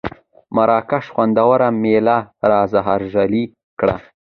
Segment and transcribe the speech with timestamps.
[0.55, 2.17] مراکش خوندوره مېله
[2.49, 3.43] را زهرژلې
[3.79, 3.95] کړه.